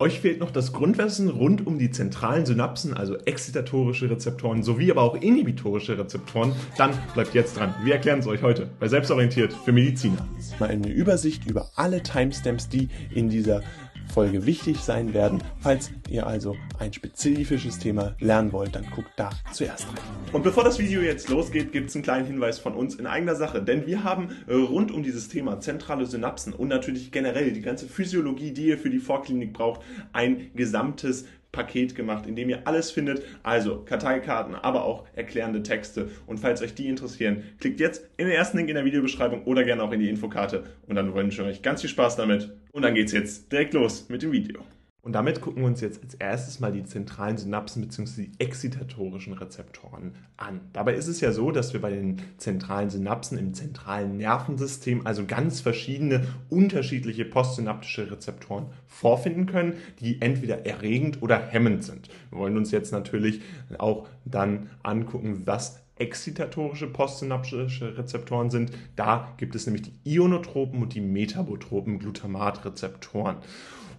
[0.00, 5.02] Euch fehlt noch das Grundwissen rund um die zentralen Synapsen, also exzitatorische Rezeptoren sowie aber
[5.02, 6.52] auch inhibitorische Rezeptoren?
[6.76, 7.74] Dann bleibt jetzt dran.
[7.82, 10.24] Wir erklären es euch heute bei Selbstorientiert für Mediziner.
[10.60, 13.64] Mal eine Übersicht über alle Timestamps, die in dieser
[14.08, 15.42] Folge wichtig sein werden.
[15.60, 19.96] Falls ihr also ein spezifisches Thema lernen wollt, dann guckt da zuerst rein.
[20.32, 23.34] Und bevor das Video jetzt losgeht, gibt es einen kleinen Hinweis von uns in eigener
[23.34, 27.62] Sache, denn wir haben äh, rund um dieses Thema zentrale Synapsen und natürlich generell die
[27.62, 29.80] ganze Physiologie, die ihr für die Vorklinik braucht,
[30.12, 36.10] ein gesamtes Paket gemacht, in dem ihr alles findet, also Karteikarten, aber auch erklärende Texte.
[36.26, 39.64] Und falls euch die interessieren, klickt jetzt in den ersten Link in der Videobeschreibung oder
[39.64, 40.64] gerne auch in die Infokarte.
[40.86, 42.52] Und dann wünsche ich euch ganz viel Spaß damit.
[42.72, 44.60] Und dann geht's jetzt direkt los mit dem Video.
[45.02, 48.24] Und damit gucken wir uns jetzt als erstes mal die zentralen Synapsen bzw.
[48.24, 50.60] die exzitatorischen Rezeptoren an.
[50.72, 55.24] Dabei ist es ja so, dass wir bei den zentralen Synapsen im zentralen Nervensystem also
[55.24, 62.08] ganz verschiedene unterschiedliche postsynaptische Rezeptoren vorfinden können, die entweder erregend oder hemmend sind.
[62.30, 63.40] Wir wollen uns jetzt natürlich
[63.78, 68.72] auch dann angucken, was exzitatorische postsynaptische Rezeptoren sind.
[68.96, 73.36] Da gibt es nämlich die ionotropen und die metabotropen Glutamatrezeptoren.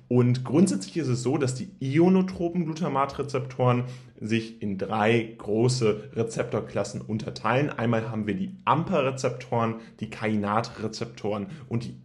[0.09, 3.85] Und grundsätzlich ist es so, dass die ionotropen Glutamatrezeptoren
[4.19, 7.69] sich in drei große Rezeptorklassen unterteilen.
[7.69, 11.95] Einmal haben wir die AMPA-Rezeptoren, die Kainatrezeptoren und die.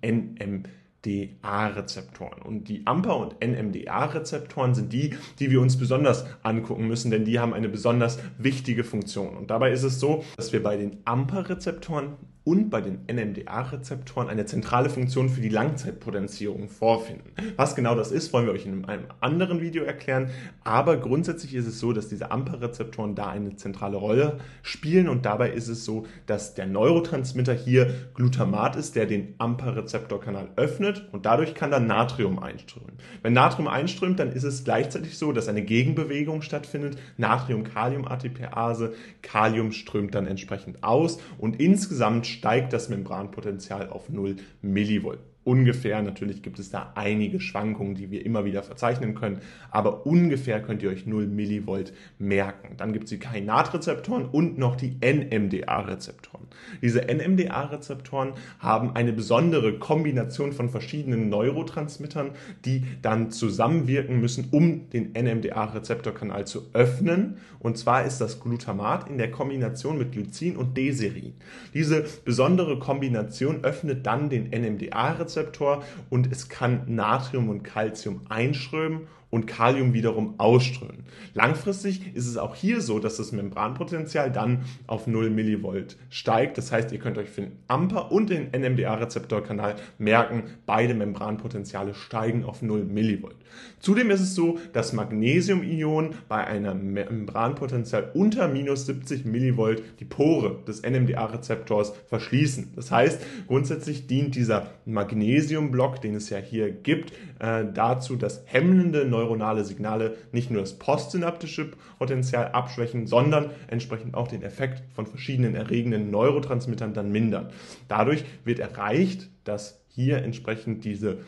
[1.04, 2.42] NMDA-Rezeptoren.
[2.42, 7.38] Und die AMPA- und NMDA-Rezeptoren sind die, die wir uns besonders angucken müssen, denn die
[7.38, 9.36] haben eine besonders wichtige Funktion.
[9.36, 14.44] Und dabei ist es so, dass wir bei den AMPA-Rezeptoren und bei den NMDA-Rezeptoren eine
[14.44, 17.30] zentrale Funktion für die Langzeitpotenzierung vorfinden.
[17.56, 20.28] Was genau das ist, wollen wir euch in einem anderen Video erklären.
[20.62, 25.50] Aber grundsätzlich ist es so, dass diese AMPA-Rezeptoren da eine zentrale Rolle spielen und dabei
[25.50, 31.54] ist es so, dass der Neurotransmitter hier Glutamat ist, der den AMPA-Rezeptorkanal öffnet und dadurch
[31.54, 32.92] kann dann Natrium einströmen.
[33.22, 36.98] Wenn Natrium einströmt, dann ist es gleichzeitig so, dass eine Gegenbewegung stattfindet.
[37.16, 38.92] Natrium-Kalium-ATPase,
[39.22, 46.02] Kalium strömt dann entsprechend aus und insgesamt steigt das Membranpotenzial auf 0 Millivolt ungefähr.
[46.02, 49.40] Natürlich gibt es da einige Schwankungen, die wir immer wieder verzeichnen können,
[49.70, 52.76] aber ungefähr könnt ihr euch 0 Millivolt merken.
[52.76, 56.46] Dann gibt es die Kainatrezeptoren und noch die NMDA-Rezeptoren.
[56.82, 62.30] Diese NMDA-Rezeptoren haben eine besondere Kombination von verschiedenen Neurotransmittern,
[62.64, 67.38] die dann zusammenwirken müssen, um den NMDA-Rezeptorkanal zu öffnen.
[67.58, 71.34] Und zwar ist das Glutamat in der Kombination mit Glycin und Deserin.
[71.72, 79.08] Diese besondere Kombination öffnet dann den NMDA-Rezeptor Rezeptor und es kann Natrium und Calcium einströmen
[79.34, 81.02] und Kalium wiederum ausströmen.
[81.32, 86.56] Langfristig ist es auch hier so, dass das Membranpotenzial dann auf 0 Millivolt steigt.
[86.56, 92.44] Das heißt, ihr könnt euch für den AMPA und den NMDA-Rezeptorkanal merken, beide Membranpotenziale steigen
[92.44, 93.34] auf 0 Millivolt.
[93.80, 100.62] Zudem ist es so, dass Magnesium-Ionen bei einem Membranpotenzial unter minus 70 Millivolt die Pore
[100.66, 102.72] des NMDA-Rezeptors verschließen.
[102.76, 109.04] Das heißt, grundsätzlich dient dieser Magnesiumblock, den es ja hier gibt, äh, dazu, dass hemmende
[109.04, 115.06] Neuro neuronale Signale nicht nur das postsynaptische Potenzial abschwächen, sondern entsprechend auch den Effekt von
[115.06, 117.50] verschiedenen erregenden Neurotransmittern dann mindern.
[117.88, 121.18] Dadurch wird erreicht, dass hier entsprechend diese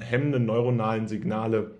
[0.00, 1.72] hemmenden neuronalen Signale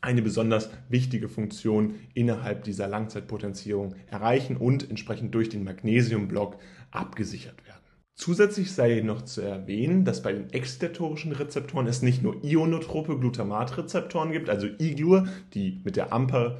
[0.00, 6.58] eine besonders wichtige Funktion innerhalb dieser Langzeitpotenzierung erreichen und entsprechend durch den Magnesiumblock
[6.90, 7.73] abgesichert werden.
[8.16, 14.30] Zusätzlich sei noch zu erwähnen, dass bei den exzitatorischen Rezeptoren es nicht nur ionotrope Glutamatrezeptoren
[14.30, 16.58] gibt, also IGLUR, die mit der AMPA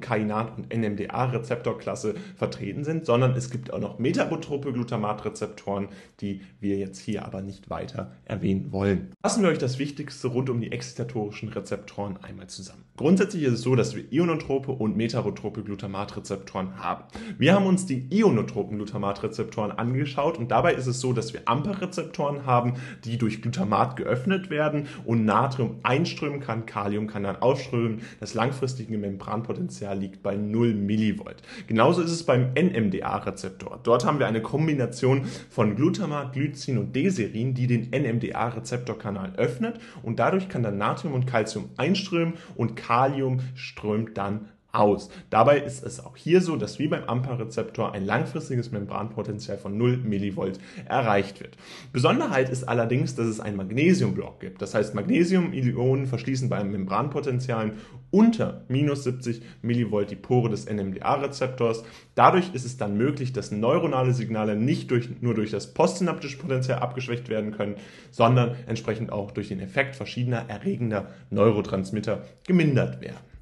[0.00, 5.88] Kainat- und NMDA-Rezeptorklasse vertreten sind, sondern es gibt auch noch metabotrope Glutamatrezeptoren,
[6.20, 9.10] die wir jetzt hier aber nicht weiter erwähnen wollen.
[9.22, 12.84] Fassen wir euch das Wichtigste rund um die exzitatorischen Rezeptoren einmal zusammen.
[12.96, 17.04] Grundsätzlich ist es so, dass wir ionotrope und metabotrope Glutamatrezeptoren haben.
[17.38, 22.46] Wir haben uns die ionotropen Glutamatrezeptoren angeschaut und dabei ist es so, dass wir AMPA-Rezeptoren
[22.46, 22.74] haben,
[23.04, 28.02] die durch Glutamat geöffnet werden und Natrium einströmen kann, Kalium kann dann ausströmen.
[28.20, 31.36] Das langfristige Membranpotenzial Potenzial liegt bei 0 Millivolt.
[31.66, 33.80] Genauso ist es beim NMDA-Rezeptor.
[33.82, 40.18] Dort haben wir eine Kombination von Glutamat, Glycin und Deserin, die den NMDA-Rezeptorkanal öffnet und
[40.18, 45.10] dadurch kann dann Natrium und Calcium einströmen und Kalium strömt dann aus.
[45.30, 49.98] Dabei ist es auch hier so, dass wie beim AMPA-Rezeptor ein langfristiges Membranpotenzial von 0
[49.98, 51.56] Millivolt erreicht wird.
[51.92, 54.62] Besonderheit ist allerdings, dass es einen Magnesiumblock gibt.
[54.62, 57.72] Das heißt, Magnesium-Ionen verschließen bei Membranpotentialen
[58.10, 61.84] unter minus 70 Millivolt die Pore des NMDA-Rezeptors.
[62.14, 66.78] Dadurch ist es dann möglich, dass neuronale Signale nicht durch, nur durch das postsynaptische Potenzial
[66.78, 67.76] abgeschwächt werden können,
[68.10, 73.33] sondern entsprechend auch durch den Effekt verschiedener erregender Neurotransmitter gemindert werden.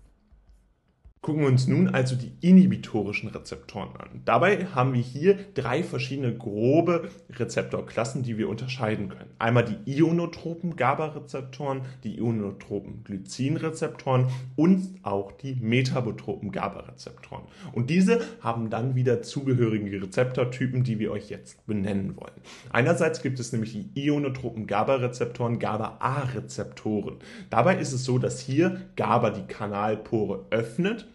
[1.25, 4.23] Gucken wir uns nun also die inhibitorischen Rezeptoren an.
[4.25, 9.31] Dabei haben wir hier drei verschiedene grobe Rezeptorklassen, die wir unterscheiden können.
[9.39, 17.45] Einmal die ionotropen GABA-Rezeptoren, die ionotropen Glycin-Rezeptoren und auch die metabotropen GABA-Rezeptoren.
[17.71, 22.35] Und diese haben dann wieder zugehörige Rezeptortypen, die wir euch jetzt benennen wollen.
[22.73, 27.19] Einerseits gibt es nämlich die ionotropen GABA-Rezeptoren, GABA-A-Rezeptoren.
[27.49, 31.07] Dabei ist es so, dass hier GABA die Kanalpore öffnet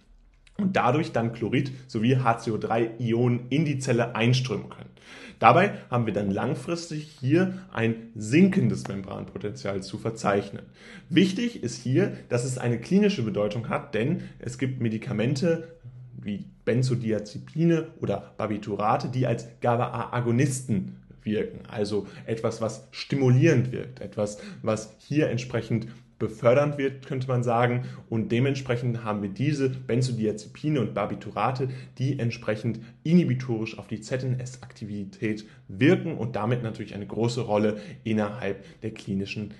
[0.57, 4.89] und dadurch dann Chlorid sowie HCO3-Ionen in die Zelle einströmen können.
[5.39, 10.63] Dabei haben wir dann langfristig hier ein sinkendes Membranpotenzial zu verzeichnen.
[11.09, 15.67] Wichtig ist hier, dass es eine klinische Bedeutung hat, denn es gibt Medikamente
[16.19, 24.95] wie Benzodiazepine oder Barbiturate, die als GABA-A-Agonisten wirken, also etwas, was stimulierend wirkt, etwas, was
[24.97, 25.87] hier entsprechend
[26.19, 27.85] befördernd wird, könnte man sagen.
[28.09, 36.17] Und dementsprechend haben wir diese Benzodiazepine und Barbiturate, die entsprechend inhibitorisch auf die ZNS-Aktivität wirken
[36.17, 39.53] und damit natürlich eine große Rolle innerhalb der klinischen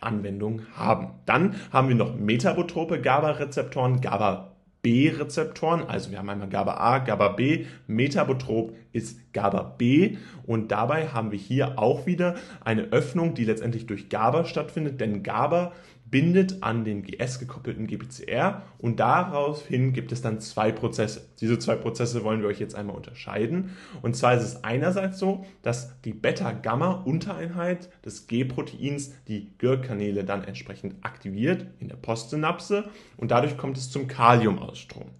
[0.00, 1.10] Anwendung haben.
[1.26, 5.82] Dann haben wir noch metabotrope GABA-Rezeptoren, GABA B-Rezeptoren.
[5.82, 7.66] Also wir haben einmal GABA A, GABA B.
[7.86, 10.16] Metabotrop ist GABA B.
[10.46, 15.22] Und dabei haben wir hier auch wieder eine Öffnung, die letztendlich durch GABA stattfindet, denn
[15.22, 15.72] GABA
[16.10, 21.28] bindet an den GS gekoppelten GPCR und daraufhin gibt es dann zwei Prozesse.
[21.40, 23.76] Diese zwei Prozesse wollen wir euch jetzt einmal unterscheiden.
[24.02, 30.96] Und zwar ist es einerseits so, dass die Beta-Gamma-Untereinheit des G-Proteins die GIR-Kanäle dann entsprechend
[31.02, 35.10] aktiviert in der Postsynapse und dadurch kommt es zum Kaliumausstrom.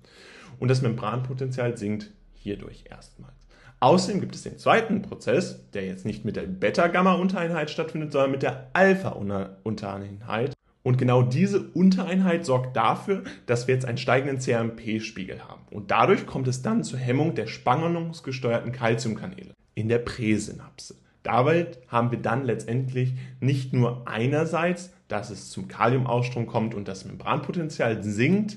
[0.58, 3.35] Und das Membranpotenzial sinkt hierdurch erstmals.
[3.81, 8.43] Außerdem gibt es den zweiten Prozess, der jetzt nicht mit der Beta-Gamma-Untereinheit stattfindet, sondern mit
[8.43, 10.58] der Alpha-Untereinheit.
[10.88, 15.61] Und genau diese Untereinheit sorgt dafür, dass wir jetzt einen steigenden CRMP-Spiegel haben.
[15.70, 20.94] Und dadurch kommt es dann zur Hemmung der spannungsgesteuerten Calciumkanäle in der Präsynapse.
[21.23, 27.05] Dabei haben wir dann letztendlich nicht nur einerseits, dass es zum Kaliumausstrom kommt und das
[27.05, 28.56] Membranpotenzial sinkt,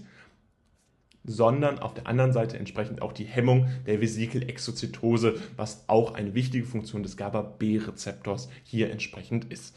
[1.26, 6.66] sondern auf der anderen Seite entsprechend auch die Hemmung der Vesikelexozytose, was auch eine wichtige
[6.66, 9.76] Funktion des GABA-B-Rezeptors hier entsprechend ist.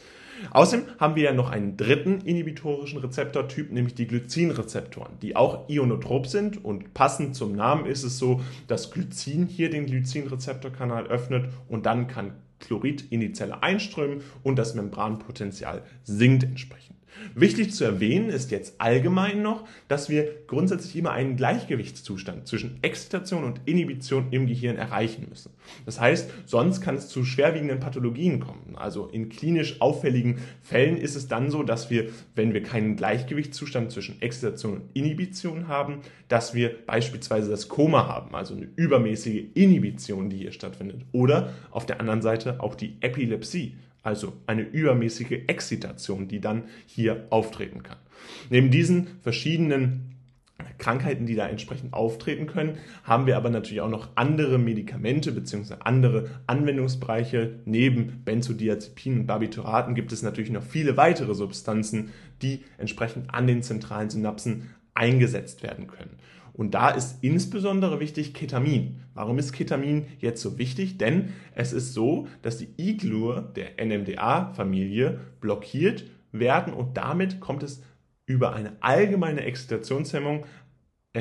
[0.51, 6.27] Außerdem haben wir ja noch einen dritten inhibitorischen Rezeptortyp, nämlich die Glycinrezeptoren, die auch ionotrop
[6.27, 11.85] sind und passend zum Namen ist es so, dass Glycin hier den Glycinrezeptorkanal öffnet und
[11.85, 16.94] dann kann Chlorid in die Zelle einströmen und das Membranpotenzial sinkt entsprechend.
[17.33, 23.43] Wichtig zu erwähnen ist jetzt allgemein noch, dass wir grundsätzlich immer einen Gleichgewichtszustand zwischen Exzitation
[23.43, 25.51] und Inhibition im Gehirn erreichen müssen.
[25.85, 28.75] Das heißt, sonst kann es zu schwerwiegenden Pathologien kommen.
[28.75, 33.91] Also in klinisch auffälligen Fällen ist es dann so, dass wir, wenn wir keinen Gleichgewichtszustand
[33.91, 40.29] zwischen Exzitation und Inhibition haben, dass wir beispielsweise das Koma haben, also eine übermäßige Inhibition,
[40.29, 41.01] die hier stattfindet.
[41.11, 47.27] Oder auf der anderen Seite auch die Epilepsie also eine übermäßige Exzitation, die dann hier
[47.29, 47.97] auftreten kann.
[48.49, 50.15] Neben diesen verschiedenen
[50.77, 55.75] Krankheiten, die da entsprechend auftreten können, haben wir aber natürlich auch noch andere Medikamente bzw.
[55.79, 57.59] andere Anwendungsbereiche.
[57.65, 62.11] Neben Benzodiazepinen und Barbituraten gibt es natürlich noch viele weitere Substanzen,
[62.41, 66.17] die entsprechend an den zentralen Synapsen eingesetzt werden können.
[66.57, 69.01] Und da ist insbesondere wichtig Ketamin.
[69.13, 70.97] Warum ist Ketamin jetzt so wichtig?
[70.97, 77.83] Denn es ist so, dass die IGLUR der NMDA-Familie blockiert werden und damit kommt es
[78.25, 80.45] über eine allgemeine Exzitationshemmung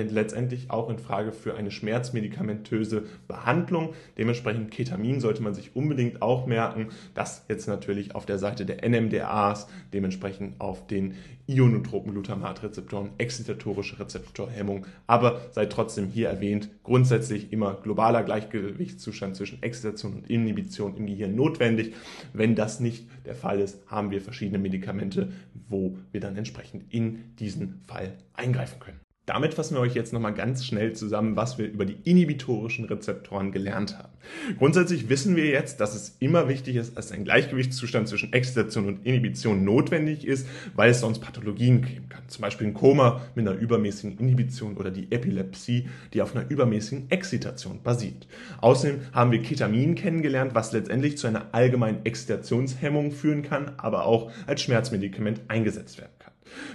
[0.03, 3.95] letztendlich auch in Frage für eine schmerzmedikamentöse Behandlung.
[4.19, 6.89] Dementsprechend Ketamin sollte man sich unbedingt auch merken.
[7.15, 11.15] Das jetzt natürlich auf der Seite der NMDAs, dementsprechend auf den
[11.47, 14.87] ionotropen Glutamatrezeptoren, exzitatorische Rezeptorhemmung.
[15.07, 21.35] Aber sei trotzdem hier erwähnt, grundsätzlich immer globaler Gleichgewichtszustand zwischen Exzitation und Inhibition im Gehirn
[21.35, 21.95] notwendig.
[22.33, 25.33] Wenn das nicht der Fall ist, haben wir verschiedene Medikamente,
[25.69, 29.04] wo wir dann entsprechend in diesen Fall eingreifen können.
[29.27, 33.53] Damit fassen wir euch jetzt nochmal ganz schnell zusammen, was wir über die inhibitorischen Rezeptoren
[33.53, 34.13] gelernt haben.
[34.59, 39.07] Grundsätzlich wissen wir jetzt, dass es immer wichtig ist, dass ein Gleichgewichtszustand zwischen Exzitation und
[39.07, 42.23] Inhibition notwendig ist, weil es sonst Pathologien geben kann.
[42.29, 47.11] Zum Beispiel ein Koma mit einer übermäßigen Inhibition oder die Epilepsie, die auf einer übermäßigen
[47.11, 48.27] Exzitation basiert.
[48.61, 54.31] Außerdem haben wir Ketamin kennengelernt, was letztendlich zu einer allgemeinen Exzitationshemmung führen kann, aber auch
[54.47, 56.24] als Schmerzmedikament eingesetzt werden kann.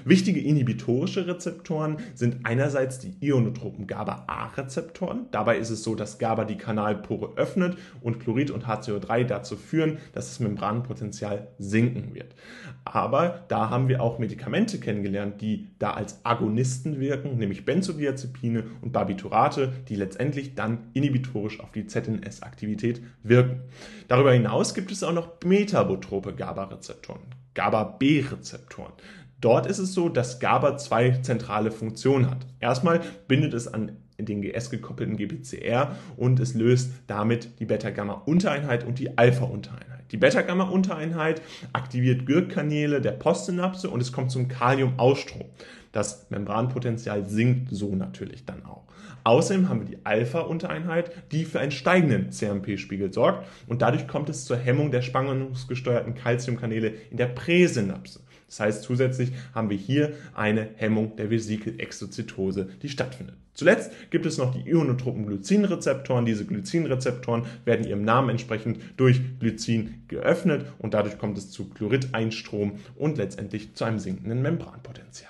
[0.06, 5.28] Wichtige inhibitorische Rezeptoren sind einerseits die ionotropen GABA-A-Rezeptoren.
[5.32, 9.98] Dabei ist es so, dass GABA die Kanalpore öffnet und Chlorid und HCO3 dazu führen,
[10.14, 12.36] dass das Membranpotenzial sinken wird.
[12.86, 18.92] Aber da haben wir auch Medikamente kennengelernt, die da als Agonisten wirken, nämlich Benzodiazepine und
[18.92, 23.62] Barbiturate, die letztendlich dann inhibitorisch auf die ZNS-Aktivität wirken.
[24.08, 27.22] Darüber hinaus gibt es auch noch metabotrope GABA-Rezeptoren,
[27.54, 28.94] GABA-B-Rezeptoren.
[29.42, 32.46] Dort ist es so, dass GABA zwei zentrale Funktionen hat.
[32.60, 39.18] Erstmal bindet es an den GS-gekoppelten GPCR und es löst damit die Beta-Gamma-Untereinheit und die
[39.18, 40.12] Alpha-Untereinheit.
[40.12, 41.42] Die Beta-Gamma-Untereinheit
[41.72, 45.46] aktiviert Gürkkanäle der Postsynapse und es kommt zum Kaliumausstrom.
[45.92, 48.84] Das Membranpotenzial sinkt so natürlich dann auch.
[49.24, 54.46] Außerdem haben wir die Alpha-Untereinheit, die für einen steigenden CMP-Spiegel sorgt und dadurch kommt es
[54.46, 58.22] zur Hemmung der spannungsgesteuerten Calciumkanäle in der Präsynapse.
[58.50, 63.36] Das heißt, zusätzlich haben wir hier eine Hemmung der Vesikelexozytose, die stattfindet.
[63.54, 66.26] Zuletzt gibt es noch die ionotropen Glycinrezeptoren.
[66.26, 72.80] Diese Glycinrezeptoren werden ihrem Namen entsprechend durch Glycin geöffnet und dadurch kommt es zu Chlorideinstrom
[72.96, 75.30] und letztendlich zu einem sinkenden Membranpotenzial.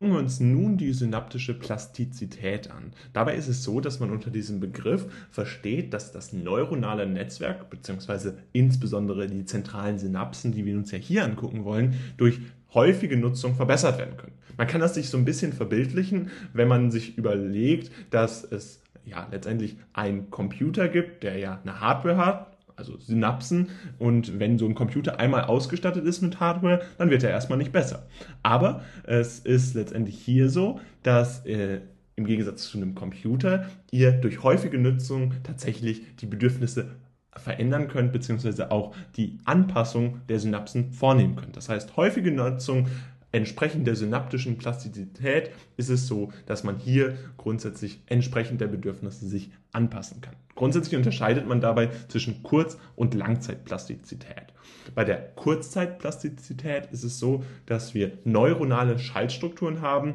[0.00, 2.92] Gucken wir uns nun die synaptische Plastizität an.
[3.12, 8.38] Dabei ist es so, dass man unter diesem Begriff versteht, dass das neuronale Netzwerk beziehungsweise
[8.54, 12.40] insbesondere die zentralen Synapsen, die wir uns ja hier angucken wollen, durch
[12.74, 14.34] häufige Nutzung verbessert werden können.
[14.56, 19.26] Man kann das sich so ein bisschen verbildlichen, wenn man sich überlegt, dass es ja
[19.30, 23.68] letztendlich einen Computer gibt, der ja eine Hardware hat, also Synapsen.
[23.98, 27.72] Und wenn so ein Computer einmal ausgestattet ist mit Hardware, dann wird er erstmal nicht
[27.72, 28.06] besser.
[28.42, 31.80] Aber es ist letztendlich hier so, dass äh,
[32.16, 36.90] im Gegensatz zu einem Computer ihr durch häufige Nutzung tatsächlich die Bedürfnisse
[37.36, 41.56] verändern könnt, beziehungsweise auch die Anpassung der Synapsen vornehmen könnt.
[41.56, 42.88] Das heißt, häufige Nutzung
[43.32, 49.52] entsprechend der synaptischen Plastizität ist es so, dass man hier grundsätzlich entsprechend der Bedürfnisse sich
[49.72, 50.34] anpassen kann.
[50.56, 54.52] Grundsätzlich unterscheidet man dabei zwischen Kurz- und Langzeitplastizität.
[54.94, 60.14] Bei der Kurzzeitplastizität ist es so, dass wir neuronale Schaltstrukturen haben,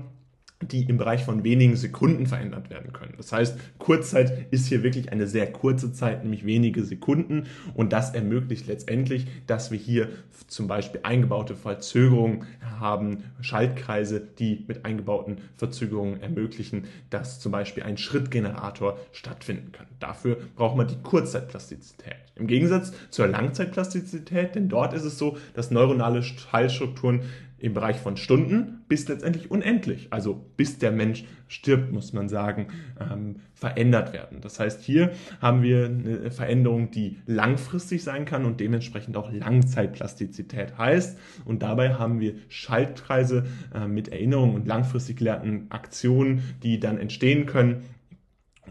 [0.72, 3.14] die im Bereich von wenigen Sekunden verändert werden können.
[3.18, 7.48] Das heißt, Kurzzeit ist hier wirklich eine sehr kurze Zeit, nämlich wenige Sekunden.
[7.74, 10.10] Und das ermöglicht letztendlich, dass wir hier
[10.48, 12.46] zum Beispiel eingebaute Verzögerungen
[12.80, 19.88] haben, Schaltkreise, die mit eingebauten Verzögerungen ermöglichen, dass zum Beispiel ein Schrittgenerator stattfinden kann.
[20.00, 22.16] Dafür braucht man die Kurzzeitplastizität.
[22.36, 27.22] Im Gegensatz zur Langzeitplastizität, denn dort ist es so, dass neuronale Schaltstrukturen
[27.66, 32.68] im Bereich von Stunden bis letztendlich unendlich, also bis der Mensch stirbt, muss man sagen,
[33.00, 34.40] ähm, verändert werden.
[34.42, 40.78] Das heißt, hier haben wir eine Veränderung, die langfristig sein kann und dementsprechend auch Langzeitplastizität
[40.78, 41.18] heißt.
[41.44, 47.48] Und dabei haben wir Schaltkreise äh, mit Erinnerungen und langfristig gelehrten Aktionen, die dann entstehen
[47.48, 47.84] können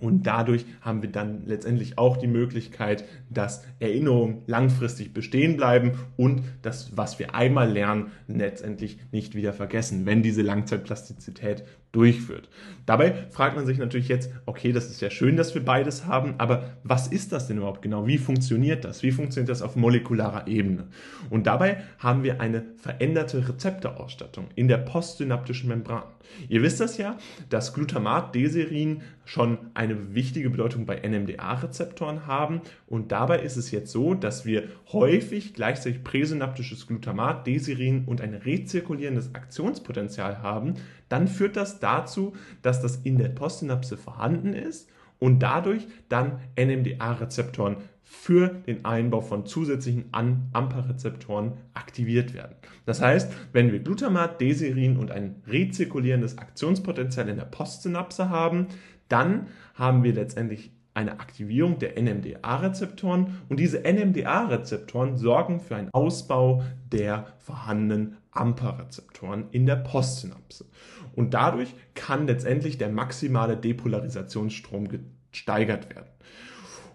[0.04, 6.42] und dadurch haben wir dann letztendlich auch die Möglichkeit, dass Erinnerungen langfristig bestehen bleiben und
[6.62, 12.48] das, was wir einmal lernen, letztendlich nicht wieder vergessen, wenn diese Langzeitplastizität durchführt.
[12.86, 16.34] Dabei fragt man sich natürlich jetzt, okay, das ist ja schön, dass wir beides haben,
[16.38, 18.06] aber was ist das denn überhaupt genau?
[18.06, 19.02] Wie funktioniert das?
[19.02, 20.88] Wie funktioniert das auf molekularer Ebene?
[21.30, 26.02] Und dabei haben wir eine veränderte Rezeptorausstattung in der postsynaptischen Membran.
[26.48, 27.16] Ihr wisst das ja,
[27.48, 33.92] dass Glutamat, Deserin schon eine wichtige Bedeutung bei NMDA-Rezeptoren haben und dabei ist es jetzt
[33.92, 40.74] so, dass wir häufig gleichzeitig präsynaptisches Glutamat, Deserin und ein rezirkulierendes Aktionspotenzial haben,
[41.08, 47.76] dann führt das dazu, dass das in der Postsynapse vorhanden ist und dadurch dann NMDA-Rezeptoren
[48.02, 52.54] für den Einbau von zusätzlichen AMPA-Rezeptoren aktiviert werden.
[52.84, 58.66] Das heißt, wenn wir Glutamat, Deserin und ein rezirkulierendes Aktionspotenzial in der Postsynapse haben,
[59.08, 66.62] dann haben wir letztendlich eine Aktivierung der NMDA-Rezeptoren und diese NMDA-Rezeptoren sorgen für einen Ausbau
[66.90, 70.66] der vorhandenen AMPA-Rezeptoren in der Postsynapse.
[71.14, 74.88] Und dadurch kann letztendlich der maximale Depolarisationsstrom
[75.30, 76.08] gesteigert werden.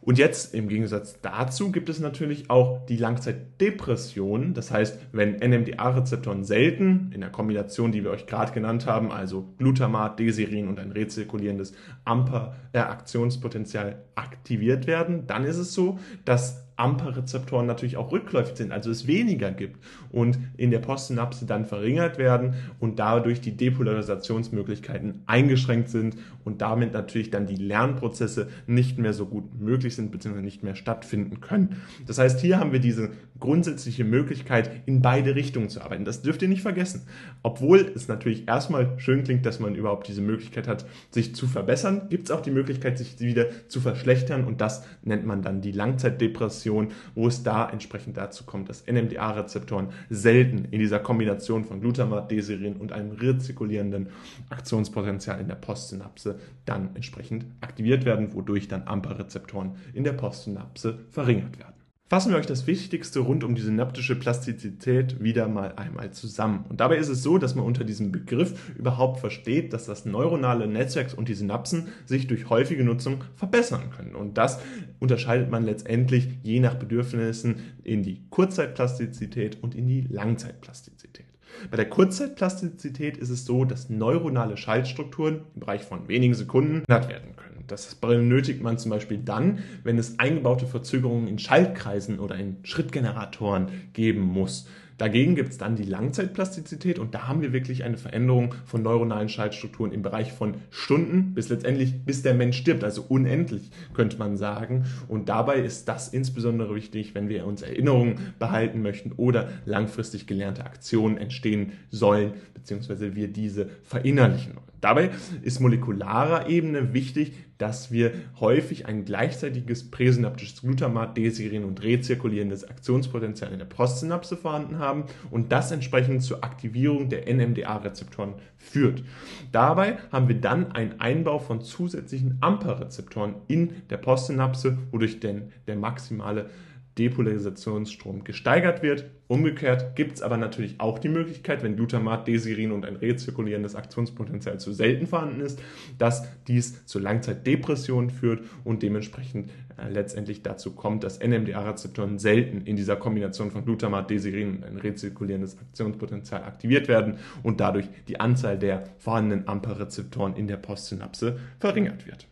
[0.01, 4.53] Und jetzt im Gegensatz dazu gibt es natürlich auch die Langzeitdepression.
[4.53, 9.53] Das heißt, wenn NMDA-Rezeptoren selten in der Kombination, die wir euch gerade genannt haben, also
[9.58, 11.74] Glutamat, Desirin und ein rezirkulierendes
[12.06, 19.08] AMPA-Aktionspotenzial aktiviert werden, dann ist es so, dass AMPA-Rezeptoren natürlich auch rückläufig sind, also es
[19.08, 19.78] weniger gibt
[20.12, 26.94] und in der Postsynapse dann verringert werden und dadurch die Depolarisationsmöglichkeiten eingeschränkt sind und damit
[26.94, 30.42] natürlich dann die Lernprozesse nicht mehr so gut möglich sind bzw.
[30.42, 31.82] nicht mehr stattfinden können.
[32.08, 36.06] Das heißt, hier haben wir diese grundsätzliche Möglichkeit, in beide Richtungen zu arbeiten.
[36.06, 37.04] Das dürft ihr nicht vergessen.
[37.44, 42.08] Obwohl es natürlich erstmal schön klingt, dass man überhaupt diese Möglichkeit hat, sich zu verbessern,
[42.10, 45.72] gibt es auch die Möglichkeit, sich wieder zu verschlechtern und das nennt man dann die
[45.72, 46.69] Langzeitdepression,
[47.16, 52.78] wo es da entsprechend dazu kommt, dass NMDA-Rezeptoren selten in dieser Kombination von Glutamat, Desirin
[52.78, 54.10] und einem rezirkulierenden
[54.50, 61.60] Aktionspotenzial in der Postsynapse dann entsprechend aktiviert werden, wodurch dann AMPA-Rezeptoren in der Postsynapse verringert
[61.60, 61.79] werden.
[62.10, 66.66] Fassen wir euch das Wichtigste rund um die synaptische Plastizität wieder mal einmal zusammen.
[66.68, 70.66] Und dabei ist es so, dass man unter diesem Begriff überhaupt versteht, dass das neuronale
[70.66, 74.16] Netzwerk und die Synapsen sich durch häufige Nutzung verbessern können.
[74.16, 74.60] Und das
[74.98, 81.28] unterscheidet man letztendlich je nach Bedürfnissen in die Kurzzeitplastizität und in die Langzeitplastizität.
[81.70, 87.10] Bei der Kurzzeitplastizität ist es so, dass neuronale Schaltstrukturen im Bereich von wenigen Sekunden verändert
[87.12, 87.49] werden können.
[87.72, 93.68] Das benötigt man zum Beispiel dann, wenn es eingebaute Verzögerungen in Schaltkreisen oder in Schrittgeneratoren
[93.94, 94.68] geben muss.
[95.00, 99.30] Dagegen gibt es dann die Langzeitplastizität und da haben wir wirklich eine Veränderung von neuronalen
[99.30, 104.36] Schaltstrukturen im Bereich von Stunden bis letztendlich, bis der Mensch stirbt, also unendlich könnte man
[104.36, 104.88] sagen.
[105.08, 110.66] Und dabei ist das insbesondere wichtig, wenn wir uns Erinnerungen behalten möchten oder langfristig gelernte
[110.66, 114.68] Aktionen entstehen sollen, beziehungsweise wir diese verinnerlichen wollen.
[114.82, 122.64] Dabei ist molekularer Ebene wichtig, dass wir häufig ein gleichzeitiges präsynaptisches Glutamat, Desirin und rezirkulierendes
[122.64, 129.04] Aktionspotenzial in der Postsynapse vorhanden haben und das entsprechend zur Aktivierung der NMDA-Rezeptoren führt.
[129.52, 135.76] Dabei haben wir dann einen Einbau von zusätzlichen AMPA-Rezeptoren in der Postsynapse, wodurch denn der
[135.76, 136.50] maximale
[137.00, 139.10] Depolarisationsstrom gesteigert wird.
[139.27, 144.60] Umgekehrt gibt es aber natürlich auch die Möglichkeit, wenn Glutamat, Desirin und ein rezirkulierendes Aktionspotenzial
[144.60, 145.62] zu selten vorhanden ist,
[145.98, 152.75] dass dies zur Langzeitdepression führt und dementsprechend äh, letztendlich dazu kommt, dass NMDA-Rezeptoren selten in
[152.75, 158.60] dieser Kombination von Glutamat, Desirin und ein rezirkulierendes Aktionspotenzial aktiviert werden und dadurch die Anzahl
[158.60, 162.29] der vorhandenen AMPA-Rezeptoren in der Postsynapse verringert wird.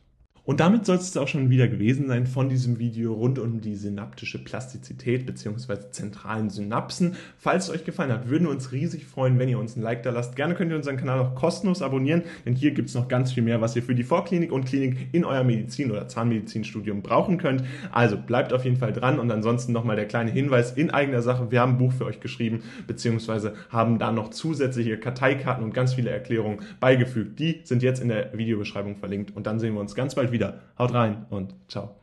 [0.47, 3.75] Und damit soll es auch schon wieder gewesen sein von diesem Video rund um die
[3.75, 5.91] synaptische Plastizität bzw.
[5.91, 7.17] zentralen Synapsen.
[7.37, 10.03] Falls es euch gefallen hat, würden wir uns riesig freuen, wenn ihr uns ein Like
[10.03, 10.37] da lasst.
[10.37, 13.43] Gerne könnt ihr unseren Kanal auch kostenlos abonnieren, denn hier gibt es noch ganz viel
[13.43, 17.65] mehr, was ihr für die Vorklinik und Klinik in euer Medizin- oder Zahnmedizinstudium brauchen könnt.
[17.91, 21.51] Also bleibt auf jeden Fall dran und ansonsten nochmal der kleine Hinweis in eigener Sache.
[21.51, 23.49] Wir haben ein Buch für euch geschrieben bzw.
[23.69, 27.37] haben da noch zusätzliche Karteikarten und ganz viele Erklärungen beigefügt.
[27.37, 30.36] Die sind jetzt in der Videobeschreibung verlinkt und dann sehen wir uns ganz bald wieder
[30.37, 30.59] wieder.
[30.77, 31.95] Haut rein und ciao.